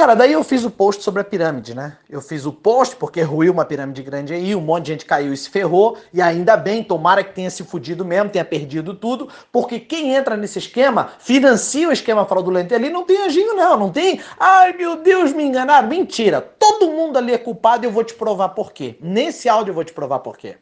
Cara, 0.00 0.14
daí 0.14 0.32
eu 0.32 0.42
fiz 0.42 0.64
o 0.64 0.70
post 0.70 1.02
sobre 1.02 1.20
a 1.20 1.24
pirâmide, 1.24 1.74
né? 1.74 1.98
Eu 2.08 2.22
fiz 2.22 2.46
o 2.46 2.52
post 2.54 2.96
porque 2.96 3.20
ruiu 3.20 3.52
uma 3.52 3.66
pirâmide 3.66 4.02
grande 4.02 4.32
aí, 4.32 4.56
um 4.56 4.60
monte 4.62 4.86
de 4.86 4.92
gente 4.92 5.04
caiu 5.04 5.30
e 5.30 5.36
se 5.36 5.50
ferrou, 5.50 5.98
e 6.10 6.22
ainda 6.22 6.56
bem, 6.56 6.82
tomara 6.82 7.22
que 7.22 7.34
tenha 7.34 7.50
se 7.50 7.62
fudido 7.64 8.02
mesmo, 8.02 8.30
tenha 8.30 8.42
perdido 8.42 8.94
tudo, 8.94 9.28
porque 9.52 9.78
quem 9.78 10.14
entra 10.14 10.38
nesse 10.38 10.58
esquema, 10.58 11.10
financia 11.18 11.86
o 11.86 11.92
esquema 11.92 12.24
fraudulento 12.24 12.74
ali, 12.74 12.88
não 12.88 13.04
tem 13.04 13.26
anjinho 13.26 13.52
não, 13.52 13.76
não 13.76 13.92
tem, 13.92 14.22
ai 14.38 14.72
meu 14.72 14.96
Deus, 14.96 15.34
me 15.34 15.44
enganaram, 15.44 15.86
mentira, 15.86 16.40
todo 16.40 16.90
mundo 16.90 17.18
ali 17.18 17.34
é 17.34 17.38
culpado 17.38 17.84
e 17.84 17.86
eu 17.86 17.92
vou 17.92 18.02
te 18.02 18.14
provar 18.14 18.48
por 18.48 18.72
quê. 18.72 18.96
Nesse 19.02 19.50
áudio 19.50 19.72
eu 19.72 19.74
vou 19.74 19.84
te 19.84 19.92
provar 19.92 20.20
por 20.20 20.38
quê. 20.38 20.56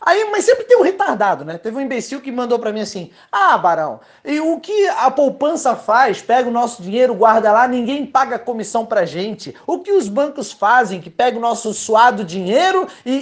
Aí, 0.00 0.28
mas 0.30 0.44
sempre 0.44 0.64
tem 0.64 0.78
um 0.78 0.82
retardado, 0.82 1.44
né? 1.44 1.58
Teve 1.58 1.76
um 1.76 1.80
imbecil 1.80 2.20
que 2.20 2.30
mandou 2.30 2.58
para 2.58 2.72
mim 2.72 2.80
assim: 2.80 3.10
Ah, 3.30 3.56
Barão, 3.56 4.00
e 4.24 4.40
o 4.40 4.60
que 4.60 4.88
a 4.88 5.10
poupança 5.10 5.74
faz? 5.74 6.20
Pega 6.20 6.48
o 6.48 6.52
nosso 6.52 6.82
dinheiro, 6.82 7.14
guarda 7.14 7.52
lá, 7.52 7.66
ninguém 7.66 8.06
paga 8.06 8.38
comissão 8.38 8.84
pra 8.84 9.04
gente. 9.04 9.54
O 9.66 9.78
que 9.78 9.92
os 9.92 10.08
bancos 10.08 10.52
fazem? 10.52 11.00
Que 11.00 11.10
pega 11.10 11.38
o 11.38 11.40
nosso 11.40 11.72
suado 11.72 12.24
dinheiro 12.24 12.86
e, 13.04 13.12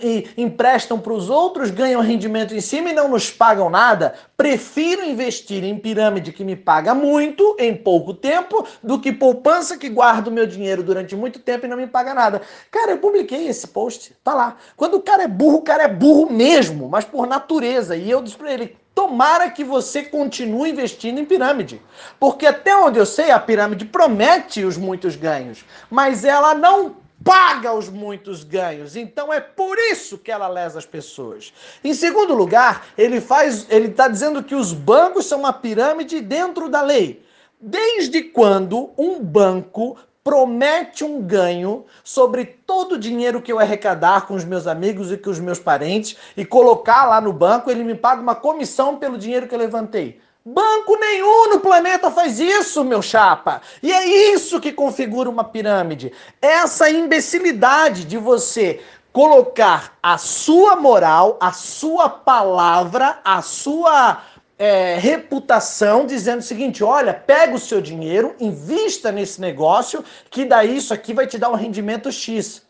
e, 0.00 0.28
e 0.36 0.42
emprestam 0.42 0.98
para 0.98 1.12
os 1.12 1.28
outros, 1.28 1.70
ganham 1.70 2.00
rendimento 2.00 2.54
em 2.54 2.60
cima 2.60 2.90
e 2.90 2.94
não 2.94 3.08
nos 3.08 3.30
pagam 3.30 3.68
nada? 3.68 4.14
Prefiro 4.36 5.04
investir 5.04 5.62
em 5.64 5.78
pirâmide 5.78 6.32
que 6.32 6.44
me 6.44 6.56
paga 6.56 6.94
muito 6.94 7.56
em 7.58 7.74
pouco 7.74 8.14
tempo 8.14 8.66
do 8.82 8.98
que 8.98 9.12
poupança 9.12 9.76
que 9.76 9.88
guarda 9.88 10.30
o 10.30 10.32
meu 10.32 10.46
dinheiro 10.46 10.82
durante 10.82 11.14
muito 11.14 11.38
tempo 11.38 11.66
e 11.66 11.68
não 11.68 11.76
me 11.76 11.86
paga 11.86 12.14
nada. 12.14 12.40
Cara, 12.70 12.92
eu 12.92 12.98
publiquei 12.98 13.46
esse 13.46 13.68
post, 13.68 14.14
tá 14.24 14.34
lá. 14.34 14.56
Quando 14.76 14.94
o 14.94 15.00
cara 15.00 15.24
é 15.24 15.28
burro, 15.28 15.58
o 15.58 15.62
cara 15.62 15.84
é 15.84 15.88
burro 15.88 16.21
burro 16.22 16.32
mesmo, 16.32 16.88
mas 16.88 17.04
por 17.04 17.26
natureza. 17.26 17.96
E 17.96 18.10
eu 18.10 18.22
disse 18.22 18.36
para 18.36 18.52
ele: 18.52 18.76
tomara 18.94 19.50
que 19.50 19.64
você 19.64 20.02
continue 20.02 20.70
investindo 20.70 21.18
em 21.18 21.24
pirâmide. 21.24 21.80
Porque 22.18 22.46
até 22.46 22.76
onde 22.76 22.98
eu 22.98 23.06
sei, 23.06 23.30
a 23.30 23.38
pirâmide 23.38 23.84
promete 23.84 24.64
os 24.64 24.76
muitos 24.76 25.16
ganhos, 25.16 25.64
mas 25.90 26.24
ela 26.24 26.54
não 26.54 26.96
paga 27.24 27.72
os 27.72 27.88
muitos 27.88 28.42
ganhos. 28.42 28.96
Então 28.96 29.32
é 29.32 29.40
por 29.40 29.78
isso 29.78 30.18
que 30.18 30.30
ela 30.30 30.48
lesa 30.48 30.78
as 30.78 30.86
pessoas. 30.86 31.52
Em 31.82 31.94
segundo 31.94 32.34
lugar, 32.34 32.86
ele 32.98 33.20
faz, 33.20 33.66
ele 33.70 33.88
está 33.88 34.08
dizendo 34.08 34.42
que 34.42 34.54
os 34.54 34.72
bancos 34.72 35.26
são 35.26 35.40
uma 35.40 35.52
pirâmide 35.52 36.20
dentro 36.20 36.68
da 36.68 36.82
lei. 36.82 37.24
Desde 37.60 38.22
quando 38.22 38.90
um 38.98 39.20
banco 39.20 39.96
promete 40.24 41.04
um 41.04 41.20
ganho 41.20 41.84
sobre 42.04 42.44
todo 42.44 42.92
o 42.92 42.98
dinheiro 42.98 43.42
que 43.42 43.52
eu 43.52 43.58
arrecadar 43.58 44.26
com 44.26 44.34
os 44.34 44.44
meus 44.44 44.66
amigos 44.66 45.10
e 45.10 45.16
com 45.16 45.30
os 45.30 45.40
meus 45.40 45.58
parentes 45.58 46.16
e 46.36 46.44
colocar 46.44 47.06
lá 47.06 47.20
no 47.20 47.32
banco, 47.32 47.70
ele 47.70 47.84
me 47.84 47.94
paga 47.94 48.22
uma 48.22 48.34
comissão 48.34 48.96
pelo 48.96 49.18
dinheiro 49.18 49.48
que 49.48 49.54
eu 49.54 49.58
levantei. 49.58 50.20
Banco 50.44 50.96
nenhum 50.96 51.50
no 51.50 51.60
planeta 51.60 52.10
faz 52.10 52.40
isso, 52.40 52.82
meu 52.82 53.00
chapa. 53.00 53.62
E 53.80 53.92
é 53.92 54.34
isso 54.34 54.60
que 54.60 54.72
configura 54.72 55.30
uma 55.30 55.44
pirâmide. 55.44 56.12
Essa 56.40 56.90
imbecilidade 56.90 58.04
de 58.04 58.18
você 58.18 58.80
colocar 59.12 59.96
a 60.02 60.18
sua 60.18 60.74
moral, 60.74 61.36
a 61.40 61.52
sua 61.52 62.08
palavra, 62.08 63.20
a 63.24 63.40
sua 63.40 64.20
é, 64.62 64.96
reputação 64.96 66.06
dizendo 66.06 66.38
o 66.38 66.44
seguinte: 66.44 66.84
olha, 66.84 67.12
pega 67.12 67.52
o 67.52 67.58
seu 67.58 67.80
dinheiro, 67.80 68.36
invista 68.38 69.10
nesse 69.10 69.40
negócio, 69.40 70.04
que 70.30 70.44
daí 70.44 70.76
isso 70.76 70.94
aqui 70.94 71.12
vai 71.12 71.26
te 71.26 71.36
dar 71.36 71.50
um 71.50 71.56
rendimento 71.56 72.12
X. 72.12 72.62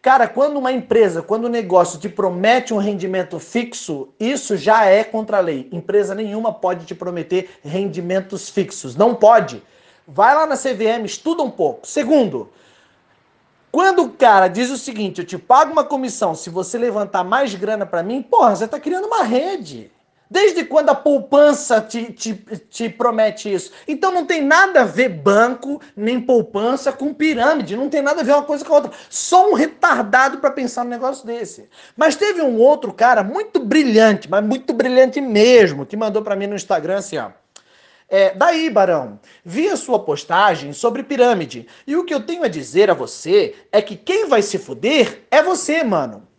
Cara, 0.00 0.26
quando 0.26 0.56
uma 0.56 0.72
empresa, 0.72 1.20
quando 1.20 1.44
o 1.44 1.48
um 1.48 1.50
negócio 1.50 1.98
te 1.98 2.08
promete 2.08 2.72
um 2.72 2.78
rendimento 2.78 3.38
fixo, 3.38 4.08
isso 4.18 4.56
já 4.56 4.86
é 4.86 5.04
contra 5.04 5.36
a 5.36 5.40
lei. 5.40 5.68
Empresa 5.70 6.14
nenhuma 6.14 6.50
pode 6.50 6.86
te 6.86 6.94
prometer 6.94 7.50
rendimentos 7.62 8.48
fixos. 8.48 8.96
Não 8.96 9.14
pode. 9.14 9.62
Vai 10.08 10.34
lá 10.34 10.46
na 10.46 10.56
CVM, 10.56 11.04
estuda 11.04 11.42
um 11.42 11.50
pouco. 11.50 11.86
Segundo, 11.86 12.50
quando 13.70 14.04
o 14.04 14.10
cara 14.10 14.48
diz 14.48 14.70
o 14.70 14.78
seguinte, 14.78 15.20
eu 15.20 15.26
te 15.26 15.36
pago 15.36 15.72
uma 15.72 15.84
comissão 15.84 16.34
se 16.34 16.48
você 16.48 16.78
levantar 16.78 17.22
mais 17.22 17.54
grana 17.54 17.84
para 17.84 18.02
mim, 18.02 18.22
porra, 18.22 18.56
você 18.56 18.66
tá 18.66 18.80
criando 18.80 19.06
uma 19.06 19.24
rede. 19.24 19.93
Desde 20.34 20.64
quando 20.64 20.88
a 20.88 20.96
poupança 20.96 21.80
te, 21.80 22.12
te, 22.12 22.34
te, 22.68 22.88
promete 22.88 23.54
isso? 23.54 23.70
Então 23.86 24.10
não 24.10 24.26
tem 24.26 24.42
nada 24.42 24.80
a 24.80 24.84
ver 24.84 25.08
banco, 25.08 25.80
nem 25.96 26.20
poupança 26.20 26.92
com 26.92 27.14
pirâmide. 27.14 27.76
Não 27.76 27.88
tem 27.88 28.02
nada 28.02 28.20
a 28.20 28.24
ver 28.24 28.32
uma 28.32 28.42
coisa 28.42 28.64
com 28.64 28.72
a 28.72 28.76
outra. 28.78 28.90
Só 29.08 29.48
um 29.48 29.54
retardado 29.54 30.38
para 30.38 30.50
pensar 30.50 30.82
num 30.82 30.90
negócio 30.90 31.24
desse. 31.24 31.68
Mas 31.96 32.16
teve 32.16 32.42
um 32.42 32.58
outro 32.58 32.92
cara 32.92 33.22
muito 33.22 33.60
brilhante, 33.60 34.28
mas 34.28 34.44
muito 34.44 34.72
brilhante 34.72 35.20
mesmo, 35.20 35.86
que 35.86 35.96
mandou 35.96 36.20
para 36.20 36.34
mim 36.34 36.48
no 36.48 36.56
Instagram 36.56 36.98
assim, 36.98 37.16
ó. 37.16 37.30
É, 38.08 38.34
daí, 38.34 38.68
Barão, 38.68 39.20
vi 39.44 39.68
a 39.68 39.76
sua 39.76 40.00
postagem 40.00 40.72
sobre 40.72 41.04
pirâmide. 41.04 41.68
E 41.86 41.94
o 41.94 42.04
que 42.04 42.12
eu 42.12 42.26
tenho 42.26 42.42
a 42.42 42.48
dizer 42.48 42.90
a 42.90 42.94
você 42.94 43.54
é 43.70 43.80
que 43.80 43.94
quem 43.94 44.26
vai 44.26 44.42
se 44.42 44.58
fuder 44.58 45.22
é 45.30 45.40
você, 45.44 45.84
mano 45.84 46.33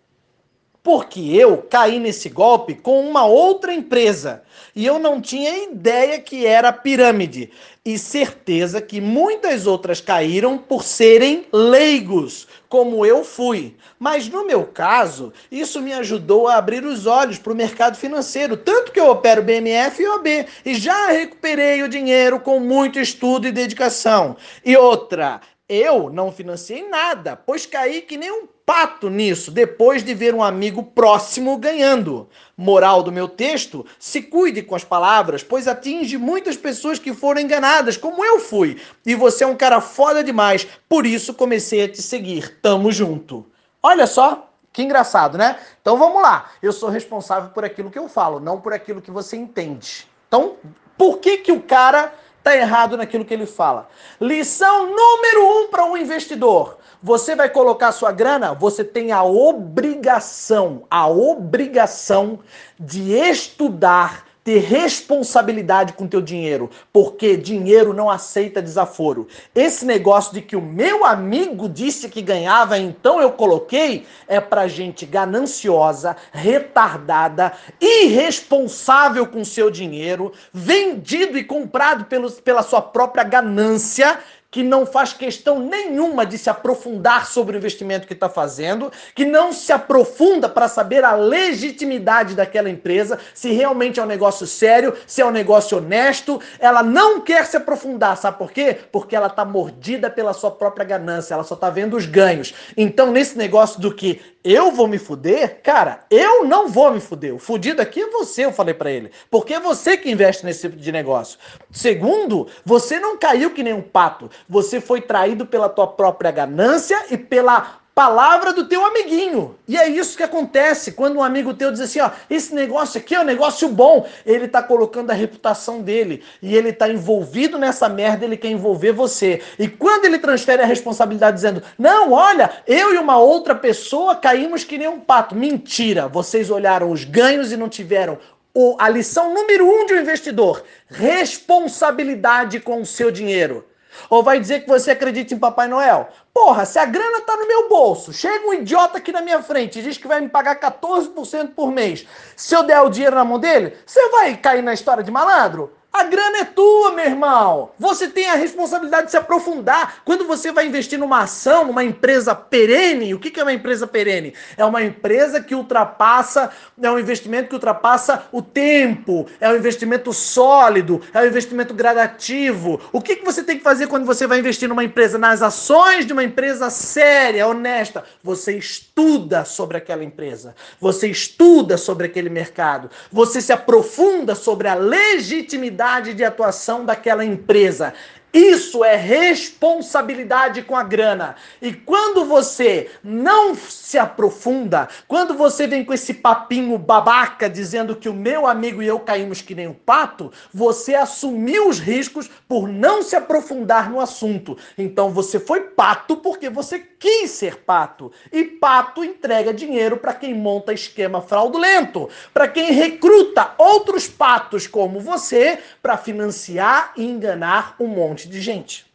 porque 0.85 1.19
eu 1.19 1.57
caí 1.57 1.99
nesse 1.99 2.29
golpe 2.29 2.75
com 2.75 3.01
uma 3.09 3.25
outra 3.25 3.73
empresa 3.73 4.43
e 4.75 4.85
eu 4.85 4.99
não 4.99 5.19
tinha 5.19 5.63
ideia 5.63 6.19
que 6.19 6.45
era 6.45 6.71
pirâmide 6.71 7.49
e 7.83 7.97
certeza 7.97 8.79
que 8.79 9.01
muitas 9.01 9.65
outras 9.65 9.99
caíram 9.99 10.59
por 10.59 10.83
serem 10.83 11.47
leigos, 11.51 12.47
como 12.69 13.03
eu 13.03 13.23
fui. 13.23 13.75
Mas 13.97 14.29
no 14.29 14.45
meu 14.45 14.63
caso, 14.63 15.33
isso 15.51 15.81
me 15.81 15.91
ajudou 15.91 16.47
a 16.47 16.57
abrir 16.57 16.85
os 16.85 17.07
olhos 17.07 17.39
para 17.39 17.53
o 17.53 17.55
mercado 17.55 17.97
financeiro, 17.97 18.55
tanto 18.55 18.91
que 18.91 18.99
eu 18.99 19.09
opero 19.09 19.41
BMF 19.41 20.03
e 20.03 20.07
OB 20.07 20.45
e 20.63 20.75
já 20.75 21.07
recuperei 21.07 21.81
o 21.81 21.89
dinheiro 21.89 22.39
com 22.39 22.59
muito 22.59 22.99
estudo 22.99 23.47
e 23.47 23.51
dedicação. 23.51 24.37
E 24.63 24.77
outra, 24.77 25.41
eu 25.67 26.11
não 26.11 26.31
financiei 26.31 26.87
nada, 26.87 27.35
pois 27.35 27.65
caí 27.65 28.03
que 28.03 28.17
nem 28.17 28.31
um 28.31 28.54
pato 28.65 29.09
nisso, 29.09 29.51
depois 29.51 30.03
de 30.03 30.13
ver 30.13 30.33
um 30.33 30.41
amigo 30.41 30.81
próximo 30.81 31.57
ganhando. 31.57 32.27
Moral 32.57 33.03
do 33.03 33.11
meu 33.11 33.27
texto: 33.27 33.85
se 33.99 34.21
cuide 34.21 34.63
com 34.63 34.75
as 34.75 34.83
palavras, 34.83 35.43
pois 35.43 35.67
atinge 35.67 36.17
muitas 36.17 36.57
pessoas 36.57 36.97
que 36.97 37.13
foram 37.13 37.41
enganadas, 37.41 37.95
como 37.95 38.25
eu 38.25 38.39
fui. 38.39 38.81
E 39.05 39.13
você 39.13 39.43
é 39.43 39.47
um 39.47 39.55
cara 39.55 39.79
foda 39.79 40.23
demais, 40.23 40.67
por 40.89 41.05
isso 41.05 41.33
comecei 41.33 41.83
a 41.83 41.89
te 41.89 42.01
seguir. 42.01 42.59
Tamo 42.61 42.91
junto. 42.91 43.45
Olha 43.83 44.07
só, 44.07 44.49
que 44.73 44.81
engraçado, 44.81 45.37
né? 45.37 45.59
Então 45.81 45.97
vamos 45.97 46.21
lá. 46.21 46.51
Eu 46.61 46.73
sou 46.73 46.89
responsável 46.89 47.51
por 47.51 47.63
aquilo 47.63 47.91
que 47.91 47.99
eu 47.99 48.09
falo, 48.09 48.39
não 48.39 48.59
por 48.59 48.73
aquilo 48.73 49.01
que 49.01 49.11
você 49.11 49.37
entende. 49.37 50.07
Então, 50.27 50.55
por 50.97 51.19
que 51.19 51.37
que 51.37 51.51
o 51.51 51.61
cara 51.61 52.13
está 52.45 52.55
errado 52.55 52.95
naquilo 52.95 53.25
que 53.25 53.33
ele 53.33 53.47
fala. 53.47 53.89
Lição 54.21 54.85
número 54.95 55.43
um 55.43 55.67
para 55.67 55.83
um 55.83 55.97
investidor. 55.97 56.77
Você 57.01 57.35
vai 57.35 57.49
colocar 57.49 57.91
sua 57.91 58.11
grana, 58.11 58.53
você 58.53 58.83
tem 58.83 59.11
a 59.11 59.23
obrigação, 59.23 60.83
a 60.89 61.07
obrigação 61.07 62.39
de 62.79 63.13
estudar 63.13 64.25
ter 64.45 64.59
responsabilidade 64.59 65.93
com 65.93 66.07
teu 66.07 66.21
dinheiro, 66.21 66.69
porque 66.93 67.35
dinheiro 67.35 67.93
não 67.93 68.11
aceita 68.11 68.61
desaforo. 68.61 69.27
Esse 69.55 69.83
negócio 69.83 70.35
de 70.35 70.39
que 70.39 70.55
o 70.55 70.61
meu 70.61 71.03
amigo 71.03 71.67
disse 71.67 72.07
que 72.07 72.21
ganhava, 72.21 72.77
então 72.77 73.19
eu 73.19 73.31
coloquei, 73.31 74.05
é 74.27 74.39
pra 74.39 74.67
gente 74.67 75.03
gananciosa, 75.03 76.15
retardada, 76.31 77.53
irresponsável 77.81 79.25
com 79.25 79.43
seu 79.43 79.71
dinheiro, 79.71 80.31
vendido 80.53 81.39
e 81.39 81.43
comprado 81.43 82.05
pelos, 82.05 82.39
pela 82.39 82.61
sua 82.61 82.83
própria 82.83 83.23
ganância 83.23 84.19
que 84.49 84.63
não 84.63 84.85
faz 84.85 85.11
questão 85.11 85.59
nenhuma 85.59 86.25
de 86.25 86.37
se 86.37 86.49
aprofundar 86.49 87.27
sobre 87.27 87.55
o 87.55 87.59
investimento 87.59 88.07
que 88.07 88.13
está 88.13 88.29
fazendo, 88.29 88.91
que 89.13 89.25
não 89.25 89.51
se 89.51 89.71
aprofunda 89.71 90.47
para 90.47 90.67
saber 90.67 91.03
a 91.03 91.13
legitimidade 91.13 92.35
daquela 92.35 92.69
empresa, 92.69 93.19
se 93.33 93.51
realmente 93.51 93.99
é 93.99 94.03
um 94.03 94.07
negócio 94.07 94.47
sério, 94.47 94.95
se 95.05 95.21
é 95.21 95.25
um 95.25 95.31
negócio 95.31 95.77
honesto. 95.77 96.41
Ela 96.59 96.81
não 96.81 97.21
quer 97.21 97.45
se 97.45 97.57
aprofundar, 97.57 98.15
sabe 98.17 98.37
por 98.37 98.51
quê? 98.51 98.77
Porque 98.91 99.15
ela 99.15 99.27
está 99.27 99.43
mordida 99.43 100.09
pela 100.09 100.33
sua 100.33 100.51
própria 100.51 100.85
ganância, 100.85 101.33
ela 101.33 101.43
só 101.43 101.55
está 101.55 101.69
vendo 101.69 101.97
os 101.97 102.05
ganhos. 102.05 102.53
Então, 102.77 103.11
nesse 103.11 103.37
negócio 103.37 103.81
do 103.81 103.93
que 103.93 104.21
eu 104.45 104.71
vou 104.71 104.87
me 104.87 104.99
fuder, 104.99 105.59
cara, 105.63 106.05
eu 106.07 106.45
não 106.45 106.67
vou 106.67 106.91
me 106.91 106.99
fuder. 106.99 107.33
O 107.33 107.39
fudido 107.39 107.81
aqui 107.81 108.01
é 108.01 108.09
você, 108.11 108.45
eu 108.45 108.53
falei 108.53 108.75
para 108.75 108.91
ele. 108.91 109.09
Porque 109.31 109.55
é 109.55 109.59
você 109.59 109.97
que 109.97 110.11
investe 110.11 110.45
nesse 110.45 110.69
tipo 110.69 110.79
de 110.79 110.91
negócio. 110.91 111.39
Segundo, 111.71 112.47
você 112.63 112.99
não 112.99 113.17
caiu 113.17 113.55
que 113.55 113.63
nem 113.63 113.73
um 113.73 113.81
pato. 113.81 114.29
Você 114.47 114.79
foi 114.79 115.01
traído 115.01 115.47
pela 115.47 115.67
tua 115.67 115.87
própria 115.87 116.29
ganância 116.29 117.07
e 117.09 117.17
pela 117.17 117.79
palavra 117.95 118.51
do 118.51 118.65
teu 118.65 118.85
amiguinho. 118.85 119.55
E 119.65 119.77
é 119.77 119.87
isso 119.87 120.17
que 120.17 120.23
acontece 120.23 120.91
quando 120.91 121.15
um 121.15 121.23
amigo 121.23 121.53
teu 121.53 121.71
diz 121.71 121.79
assim, 121.79 122.01
ó, 122.01 122.11
esse 122.29 122.53
negócio 122.53 122.99
aqui 122.99 123.15
é 123.15 123.21
um 123.21 123.23
negócio 123.23 123.69
bom. 123.69 124.05
Ele 124.25 124.49
tá 124.49 124.61
colocando 124.61 125.11
a 125.11 125.13
reputação 125.13 125.81
dele 125.81 126.21
e 126.41 126.53
ele 126.53 126.73
tá 126.73 126.89
envolvido 126.89 127.57
nessa 127.57 127.87
merda, 127.87 128.25
ele 128.25 128.35
quer 128.35 128.49
envolver 128.49 128.91
você. 128.91 129.41
E 129.57 129.69
quando 129.69 130.03
ele 130.03 130.19
transfere 130.19 130.61
a 130.61 130.65
responsabilidade 130.65 131.37
dizendo, 131.37 131.63
não, 131.79 132.11
olha, 132.11 132.51
eu 132.67 132.93
e 132.93 132.97
uma 132.97 133.17
outra 133.17 133.55
pessoa 133.55 134.17
caímos 134.17 134.65
que 134.65 134.77
nem 134.77 134.89
um 134.89 134.99
pato. 134.99 135.33
Mentira, 135.33 136.09
vocês 136.09 136.49
olharam 136.49 136.91
os 136.91 137.05
ganhos 137.05 137.53
e 137.53 137.57
não 137.57 137.69
tiveram 137.69 138.19
o, 138.53 138.75
a 138.77 138.89
lição 138.89 139.33
número 139.33 139.65
um 139.65 139.85
de 139.85 139.93
um 139.93 140.01
investidor, 140.01 140.63
responsabilidade 140.89 142.59
com 142.59 142.81
o 142.81 142.85
seu 142.85 143.09
dinheiro. 143.09 143.65
Ou 144.09 144.23
vai 144.23 144.39
dizer 144.39 144.61
que 144.61 144.67
você 144.67 144.91
acredita 144.91 145.33
em 145.33 145.39
Papai 145.39 145.67
Noel? 145.67 146.09
Porra, 146.33 146.65
se 146.65 146.77
a 146.79 146.85
grana 146.85 147.21
tá 147.21 147.35
no 147.37 147.47
meu 147.47 147.69
bolso, 147.69 148.13
chega 148.13 148.47
um 148.47 148.53
idiota 148.53 148.97
aqui 148.97 149.11
na 149.11 149.21
minha 149.21 149.41
frente 149.41 149.79
e 149.79 149.81
diz 149.81 149.97
que 149.97 150.07
vai 150.07 150.21
me 150.21 150.29
pagar 150.29 150.59
14% 150.59 151.49
por 151.55 151.71
mês. 151.71 152.07
Se 152.35 152.55
eu 152.55 152.63
der 152.63 152.81
o 152.81 152.89
dinheiro 152.89 153.15
na 153.15 153.25
mão 153.25 153.39
dele, 153.39 153.75
você 153.85 154.09
vai 154.09 154.35
cair 154.37 154.61
na 154.61 154.73
história 154.73 155.03
de 155.03 155.11
malandro? 155.11 155.74
A 155.97 156.03
grana 156.03 156.39
é 156.39 156.43
tua, 156.43 156.91
meu 156.91 157.05
irmão. 157.05 157.71
Você 157.79 158.09
tem 158.09 158.29
a 158.29 158.35
responsabilidade 158.35 159.05
de 159.05 159.11
se 159.11 159.17
aprofundar. 159.17 160.01
Quando 160.03 160.27
você 160.27 160.51
vai 160.51 160.67
investir 160.67 160.99
numa 160.99 161.21
ação, 161.21 161.67
numa 161.67 161.85
empresa 161.85 162.35
perene, 162.35 163.13
o 163.13 163.19
que 163.19 163.39
é 163.39 163.43
uma 163.43 163.53
empresa 163.53 163.87
perene? 163.87 164.33
É 164.57 164.65
uma 164.65 164.83
empresa 164.83 165.41
que 165.41 165.55
ultrapassa, 165.55 166.51
é 166.83 166.91
um 166.91 166.99
investimento 166.99 167.47
que 167.47 167.55
ultrapassa 167.55 168.25
o 168.33 168.41
tempo, 168.41 169.25
é 169.39 169.49
um 169.49 169.55
investimento 169.55 170.11
sólido, 170.11 171.01
é 171.13 171.21
um 171.21 171.27
investimento 171.27 171.73
gradativo. 171.73 172.81
O 172.91 172.99
que 172.99 173.15
você 173.23 173.41
tem 173.41 173.57
que 173.57 173.63
fazer 173.63 173.87
quando 173.87 174.05
você 174.05 174.27
vai 174.27 174.39
investir 174.39 174.67
numa 174.67 174.83
empresa? 174.83 175.17
Nas 175.17 175.41
ações 175.41 176.05
de 176.05 176.11
uma 176.11 176.25
empresa 176.25 176.69
séria, 176.69 177.47
honesta. 177.47 178.03
Você 178.21 178.57
estuda 178.57 179.45
sobre 179.45 179.77
aquela 179.77 180.03
empresa. 180.03 180.55
Você 180.77 181.07
estuda 181.07 181.77
sobre 181.77 182.07
aquele 182.07 182.29
mercado. 182.29 182.89
Você 183.13 183.39
se 183.39 183.53
aprofunda 183.53 184.35
sobre 184.35 184.67
a 184.67 184.75
legitimidade 184.75 185.84
de 186.13 186.23
atuação 186.23 186.83
daquela 186.83 187.23
empresa. 187.23 187.93
Isso 188.35 188.83
é 188.83 188.97
responsabilidade 188.97 190.61
com 190.63 190.75
a 190.75 190.83
grana. 190.83 191.37
E 191.61 191.71
quando 191.71 192.25
você 192.25 192.91
não 193.01 193.55
se 193.55 193.97
aprofunda, 193.97 194.89
quando 195.07 195.35
você 195.35 195.65
vem 195.65 195.85
com 195.85 195.93
esse 195.93 196.15
papinho 196.15 196.77
babaca 196.77 197.49
dizendo 197.49 197.95
que 197.95 198.09
o 198.09 198.13
meu 198.13 198.45
amigo 198.45 198.83
e 198.83 198.87
eu 198.87 198.99
caímos 198.99 199.41
que 199.41 199.55
nem 199.55 199.69
um 199.69 199.73
pato, 199.73 200.33
você 200.53 200.95
assumiu 200.95 201.69
os 201.69 201.79
riscos 201.79 202.29
por 202.45 202.67
não 202.67 203.01
se 203.01 203.15
aprofundar 203.15 203.89
no 203.89 204.01
assunto. 204.01 204.57
Então 204.77 205.11
você 205.11 205.39
foi 205.39 205.61
pato 205.61 206.17
porque 206.17 206.49
você 206.49 206.79
quis 206.79 207.31
ser 207.31 207.59
pato. 207.59 208.11
E 208.33 208.43
pato 208.43 209.01
entrega 209.01 209.53
dinheiro 209.53 209.95
para 209.95 210.13
quem 210.13 210.33
monta 210.33 210.73
esquema 210.73 211.21
fraudulento, 211.21 212.09
para 212.33 212.49
quem 212.49 212.73
recruta 212.73 213.53
outros 213.57 214.09
patos 214.09 214.67
como 214.67 214.99
você 214.99 215.57
para 215.81 215.95
financiar 215.95 216.91
e 216.97 217.05
enganar 217.05 217.77
um 217.79 217.87
monte 217.87 218.24
monte 218.25 218.27
de 218.27 218.41
gente. 218.41 218.85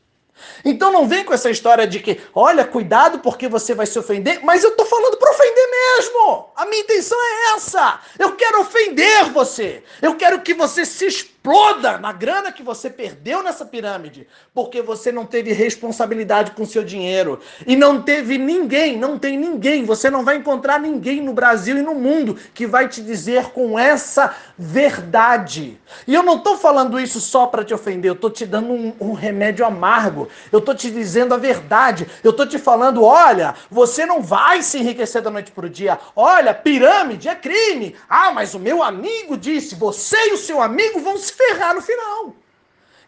Então 0.64 0.90
não 0.90 1.06
vem 1.06 1.22
com 1.22 1.34
essa 1.34 1.50
história 1.50 1.86
de 1.86 2.00
que, 2.00 2.18
olha, 2.34 2.64
cuidado 2.64 3.18
porque 3.18 3.46
você 3.46 3.74
vai 3.74 3.86
se 3.86 3.98
ofender, 3.98 4.40
mas 4.42 4.64
eu 4.64 4.74
tô 4.74 4.86
falando 4.86 5.18
para 5.18 5.30
ofender 5.30 5.70
mesmo. 5.70 6.50
A 6.56 6.64
minha 6.66 6.82
intenção 6.82 7.18
é 7.18 7.54
essa. 7.56 8.00
Eu 8.18 8.32
quero 8.36 8.60
ofender 8.60 9.30
você. 9.32 9.82
Eu 10.00 10.16
quero 10.16 10.40
que 10.40 10.54
você 10.54 10.86
se 10.86 11.06
exploda 11.40 11.96
na 11.96 12.12
grana 12.12 12.52
que 12.52 12.62
você 12.62 12.90
perdeu 12.90 13.42
nessa 13.42 13.64
pirâmide, 13.64 14.28
porque 14.54 14.82
você 14.82 15.10
não 15.10 15.24
teve 15.24 15.52
responsabilidade 15.52 16.50
com 16.50 16.66
seu 16.66 16.84
dinheiro. 16.84 17.40
E 17.66 17.74
não 17.74 18.02
teve 18.02 18.36
ninguém, 18.36 18.98
não 18.98 19.18
tem 19.18 19.38
ninguém, 19.38 19.84
você 19.84 20.10
não 20.10 20.22
vai 20.22 20.36
encontrar 20.36 20.78
ninguém 20.78 21.22
no 21.22 21.32
Brasil 21.32 21.78
e 21.78 21.82
no 21.82 21.94
mundo 21.94 22.36
que 22.52 22.66
vai 22.66 22.88
te 22.88 23.00
dizer 23.00 23.52
com 23.52 23.78
essa 23.78 24.34
verdade. 24.58 25.80
E 26.06 26.14
eu 26.14 26.22
não 26.22 26.36
estou 26.36 26.58
falando 26.58 27.00
isso 27.00 27.20
só 27.20 27.46
para 27.46 27.64
te 27.64 27.72
ofender, 27.72 28.10
eu 28.10 28.14
estou 28.14 28.30
te 28.30 28.44
dando 28.44 28.72
um, 28.74 28.92
um, 29.00 29.12
remédio 29.14 29.64
amargo, 29.64 30.28
eu 30.52 30.58
estou 30.58 30.74
te 30.74 30.90
dizendo 30.90 31.32
a 31.32 31.38
verdade, 31.38 32.06
eu 32.22 32.32
estou 32.32 32.46
te 32.46 32.58
falando, 32.58 33.02
olha, 33.02 33.54
você 33.70 34.04
não 34.04 34.20
vai 34.20 34.62
se 34.62 34.78
enriquecer 34.78 35.22
da 35.22 35.30
noite 35.30 35.50
para 35.52 35.64
o 35.64 35.70
dia, 35.70 35.98
olha, 36.14 36.52
pirâmide 36.52 37.28
é 37.28 37.34
crime, 37.34 37.96
ah, 38.08 38.30
mas 38.30 38.52
o 38.52 38.58
meu 38.58 38.82
amigo 38.82 39.38
disse, 39.38 39.74
você 39.74 40.16
e 40.28 40.34
o 40.34 40.38
seu 40.38 40.60
amigo 40.60 41.00
vão 41.00 41.16
se 41.16 41.29
se 41.30 41.36
ferrar 41.36 41.74
no 41.74 41.82
final. 41.82 42.34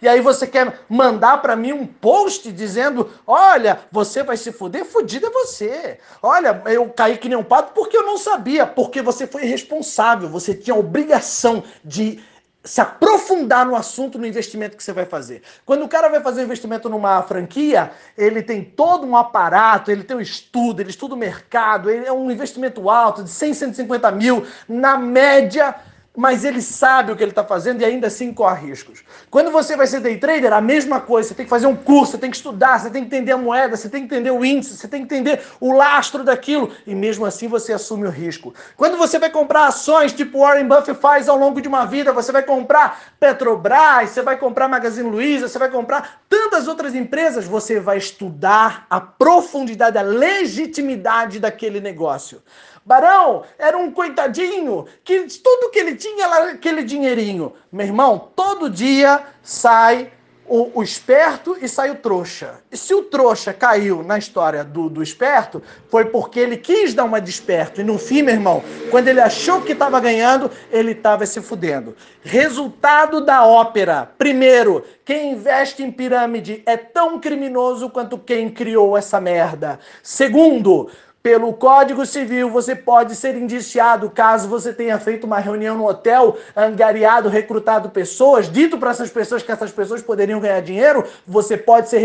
E 0.03 0.09
aí 0.09 0.21
você 0.21 0.49
quer 0.49 0.81
mandar 0.89 1.41
para 1.41 1.55
mim 1.55 1.73
um 1.73 1.87
post 1.87 2.51
dizendo: 2.51 3.09
olha, 3.25 3.79
você 3.91 4.25
vai 4.25 4.37
se 4.37 4.51
fuder? 4.51 4.85
Fudido 4.85 5.27
é 5.27 5.31
você. 5.31 5.99
Olha, 6.21 6.61
eu 6.67 6.89
caí 6.91 7.17
que 7.17 7.29
nem 7.29 7.39
um 7.39 7.45
pato 7.45 7.73
porque 7.73 7.97
eu 7.97 8.03
não 8.05 8.19
sabia, 8.19 8.67
porque 8.67 9.01
você 9.01 9.29
foi 9.29 9.45
responsável, 9.45 10.29
você 10.29 10.55
tinha 10.55 10.75
a 10.75 10.79
obrigação 10.79 11.63
de 11.85 12.21
se 12.65 12.81
aprofundar 12.81 13.67
no 13.67 13.75
assunto, 13.75 14.19
no 14.19 14.27
investimento 14.27 14.77
que 14.77 14.85
você 14.85 14.93
vai 14.93 15.05
fazer. 15.05 15.43
Quando 15.65 15.85
o 15.85 15.89
cara 15.89 16.09
vai 16.09 16.21
fazer 16.21 16.43
um 16.43 16.45
investimento 16.45 16.89
numa 16.89 17.21
franquia, 17.23 17.91
ele 18.17 18.41
tem 18.41 18.63
todo 18.63 19.05
um 19.05 19.17
aparato, 19.17 19.91
ele 19.91 20.05
tem 20.05 20.17
um 20.17 20.21
estudo, 20.21 20.81
ele 20.81 20.91
estuda 20.91 21.15
o 21.15 21.19
mercado, 21.19 21.91
ele 21.91 22.07
é 22.07 22.13
um 22.13 22.31
investimento 22.31 22.89
alto 22.89 23.25
de 23.25 23.31
100, 23.31 23.55
150 23.55 24.11
mil, 24.13 24.47
na 24.69 24.97
média 24.97 25.75
mas 26.15 26.45
ele 26.45 26.61
sabe 26.61 27.11
o 27.11 27.17
que 27.17 27.23
ele 27.23 27.31
está 27.31 27.43
fazendo 27.43 27.81
e 27.81 27.85
ainda 27.85 28.09
assim 28.09 28.35
corre 28.35 28.69
riscos. 28.69 29.03
Quando 29.31 29.51
você 29.51 29.77
vai 29.77 29.87
ser 29.87 30.01
day 30.01 30.19
trader, 30.19 30.53
a 30.53 30.61
mesma 30.61 31.01
coisa. 31.01 31.29
Você 31.29 31.35
tem 31.35 31.47
que 31.47 31.51
fazer 31.51 31.67
um 31.67 31.75
curso, 31.75 32.13
você 32.13 32.19
tem 32.19 32.31
que 32.31 32.37
estudar, 32.37 32.79
você 32.79 32.91
tem 32.91 33.03
que 33.03 33.07
entender 33.07 33.33
a 33.33 33.39
moeda, 33.39 33.77
você 33.77 33.89
tem 33.89 34.07
que 34.07 34.15
entender 34.15 34.31
o 34.31 34.45
índice, 34.45 34.77
você 34.77 34.87
tem 34.87 35.07
que 35.07 35.15
entender 35.15 35.41
o 35.59 35.73
lastro 35.73 36.23
daquilo 36.23 36.71
e 36.87 36.95
mesmo 36.95 37.25
assim 37.25 37.49
você 37.49 37.73
assume 37.73 38.07
o 38.07 38.11
risco. 38.11 38.53
Quando 38.77 38.99
você 38.99 39.19
vai 39.19 39.31
comprar 39.31 39.69
ações, 39.69 40.13
tipo 40.13 40.41
Warren 40.41 40.69
Buffett 40.69 41.01
faz 41.01 41.29
ao 41.31 41.39
longo 41.39 41.63
de 41.63 41.69
uma 41.69 41.87
vida, 41.87 42.13
você 42.13 42.31
vai 42.31 42.43
comprar 42.43 43.15
Petrobras, 43.19 44.11
você 44.11 44.21
vai 44.21 44.37
comprar 44.37 44.69
Magazine 44.69 45.09
Luiza, 45.09 45.49
você 45.49 45.59
vai 45.59 45.71
comprar 45.71 46.21
tantas 46.29 46.69
outras 46.69 46.95
empresas, 46.95 47.47
você 47.47 47.81
vai 47.81 47.97
estudar 47.97 48.87
a 48.91 49.01
profundidade, 49.01 49.97
a 49.97 50.03
legitimidade 50.03 51.41
daquele 51.41 51.81
negócio. 51.81 52.43
Barão 52.85 53.45
era 53.59 53.79
um 53.79 53.91
coitadinho 53.91 54.87
que 55.05 55.27
tudo 55.43 55.71
que 55.71 55.79
ele 55.79 55.95
tinha 55.95 56.25
era 56.25 56.51
aquele 56.53 56.83
dinheirinho. 56.83 57.53
Meu 57.71 57.87
irmão, 57.87 58.31
todo 58.35 58.69
dia 58.69 59.23
sai 59.43 60.11
o, 60.47 60.81
o, 60.81 60.83
esperto 60.83 61.57
e 61.61 61.69
sai 61.69 61.91
o 61.91 61.95
trouxa. 61.95 62.61
E 62.71 62.77
se 62.77 62.93
o 62.93 63.05
trouxa 63.05 63.53
caiu 63.53 64.03
na 64.03 64.19
história 64.19 64.65
do, 64.65 64.91
do 64.91 65.03
esperto, 65.03 65.63
foi 65.89 66.07
porque 66.07 66.41
ele 66.41 66.57
quis 66.57 66.93
dar 66.93 67.05
uma 67.05 67.21
de 67.21 67.31
esperto. 67.31 67.81
E 67.81 67.85
no 67.85 67.99
fim, 67.99 68.23
meu 68.23 68.35
irmão, 68.35 68.63
quando 68.91 69.09
ele 69.09 69.21
achou 69.21 69.63
que 69.63 69.73
estava 69.73 70.01
ganhando, 70.01 70.51
ele 70.71 70.93
estava 70.93 71.25
se 71.25 71.41
fudendo. 71.41 71.97
Resultado 72.23 73.25
da 73.25 73.47
ópera. 73.47 74.11
Primeiro, 74.19 74.85
quem 75.05 75.33
investe 75.33 75.83
em 75.83 75.91
pirâmide 75.91 76.63
é 76.67 76.77
tão 76.77 77.19
criminoso 77.21 77.89
quanto 77.89 78.19
quem 78.19 78.51
criou 78.51 78.97
essa 78.97 79.21
merda. 79.21 79.79
Segundo, 80.03 80.91
pelo 81.23 81.53
Código 81.53 82.05
Civil, 82.05 82.51
você 82.51 82.75
pode 82.75 83.15
ser 83.15 83.37
indiciado 83.37 84.11
caso 84.11 84.49
você 84.49 84.73
tenha 84.73 84.99
feito 84.99 85.25
uma 85.25 85.39
reunião 85.39 85.79
no 85.79 85.87
hotel, 85.87 86.37
angariado, 86.57 87.29
recrutado 87.29 87.91
pessoas, 87.91 88.51
dito 88.51 88.77
para 88.77 88.91
essas 88.91 89.09
pessoas 89.09 89.43
que 89.43 89.53
essas 89.53 89.71
pessoas 89.71 90.03
poderiam 90.03 90.41
ganhar 90.41 90.61
dinheiro, 90.61 91.07
você 91.25 91.57
pode 91.57 91.89
ser 91.89 91.99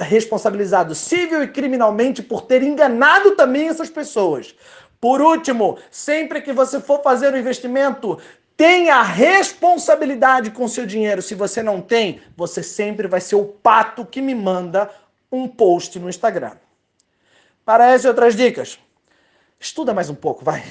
responsabilizado 0.00 0.94
civil 0.94 1.42
e 1.42 1.48
criminalmente 1.48 2.22
por 2.22 2.42
ter 2.42 2.62
enganado 2.62 3.32
também 3.32 3.68
essas 3.68 3.90
pessoas. 3.90 4.54
Por 5.00 5.20
último, 5.20 5.76
sempre 5.90 6.40
que 6.40 6.52
você 6.52 6.80
for 6.80 7.02
fazer 7.02 7.34
um 7.34 7.38
investimento, 7.38 8.18
tenha 8.56 9.02
responsabilidade 9.02 10.50
com 10.52 10.68
seu 10.68 10.86
dinheiro. 10.86 11.22
Se 11.22 11.34
você 11.34 11.62
não 11.62 11.80
tem, 11.80 12.20
você 12.36 12.62
sempre 12.62 13.08
vai 13.08 13.20
ser 13.20 13.36
o 13.36 13.44
pato 13.44 14.04
que 14.04 14.20
me 14.20 14.34
manda 14.34 14.90
um 15.30 15.46
post 15.48 15.98
no 15.98 16.08
Instagram. 16.08 16.52
Para 17.68 17.90
essas 17.90 18.06
outras 18.06 18.34
dicas, 18.34 18.78
estuda 19.60 19.92
mais 19.92 20.08
um 20.08 20.14
pouco, 20.14 20.42
vai. 20.42 20.64